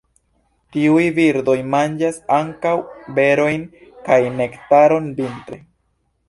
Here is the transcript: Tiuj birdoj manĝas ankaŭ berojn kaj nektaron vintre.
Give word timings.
Tiuj 0.75 1.01
birdoj 1.17 1.57
manĝas 1.73 2.17
ankaŭ 2.37 2.71
berojn 3.19 3.67
kaj 4.09 4.19
nektaron 4.41 5.13
vintre. 5.21 5.63